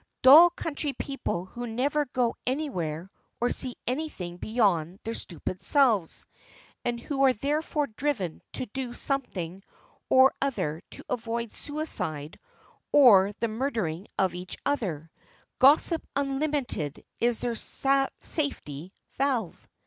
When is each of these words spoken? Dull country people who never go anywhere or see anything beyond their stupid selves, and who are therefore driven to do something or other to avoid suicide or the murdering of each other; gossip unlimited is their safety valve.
Dull 0.23 0.49
country 0.49 0.93
people 0.93 1.45
who 1.45 1.67
never 1.67 2.05
go 2.05 2.35
anywhere 2.47 3.11
or 3.39 3.49
see 3.51 3.75
anything 3.85 4.37
beyond 4.37 4.97
their 5.03 5.13
stupid 5.13 5.61
selves, 5.61 6.25
and 6.83 6.99
who 6.99 7.21
are 7.23 7.33
therefore 7.33 7.85
driven 7.85 8.41
to 8.53 8.65
do 8.65 8.95
something 8.95 9.61
or 10.09 10.33
other 10.41 10.81
to 10.89 11.05
avoid 11.07 11.53
suicide 11.53 12.39
or 12.91 13.31
the 13.33 13.47
murdering 13.47 14.07
of 14.17 14.33
each 14.33 14.57
other; 14.65 15.11
gossip 15.59 16.03
unlimited 16.15 17.05
is 17.19 17.37
their 17.37 17.53
safety 17.53 18.93
valve. 19.19 19.67